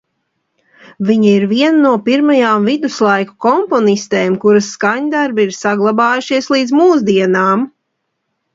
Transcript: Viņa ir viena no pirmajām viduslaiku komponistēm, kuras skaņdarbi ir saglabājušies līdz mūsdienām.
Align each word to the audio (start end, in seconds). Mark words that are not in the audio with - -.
Viņa 1.09 1.33
ir 1.33 1.43
viena 1.51 1.81
no 1.83 1.91
pirmajām 2.07 2.65
viduslaiku 2.71 3.37
komponistēm, 3.47 4.39
kuras 4.47 4.71
skaņdarbi 4.79 5.47
ir 5.49 5.55
saglabājušies 5.61 6.53
līdz 6.57 6.77
mūsdienām. 6.83 7.71